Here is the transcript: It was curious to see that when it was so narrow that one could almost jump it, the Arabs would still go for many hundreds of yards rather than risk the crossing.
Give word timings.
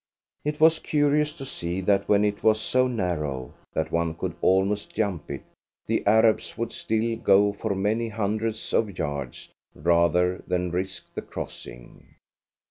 It 0.43 0.59
was 0.59 0.79
curious 0.79 1.31
to 1.33 1.45
see 1.45 1.79
that 1.81 2.09
when 2.09 2.25
it 2.25 2.41
was 2.41 2.59
so 2.59 2.87
narrow 2.87 3.53
that 3.73 3.91
one 3.91 4.15
could 4.15 4.33
almost 4.41 4.95
jump 4.95 5.29
it, 5.29 5.43
the 5.85 6.03
Arabs 6.07 6.57
would 6.57 6.73
still 6.73 7.15
go 7.17 7.53
for 7.53 7.75
many 7.75 8.09
hundreds 8.09 8.73
of 8.73 8.97
yards 8.97 9.53
rather 9.75 10.43
than 10.47 10.71
risk 10.71 11.13
the 11.13 11.21
crossing. 11.21 12.15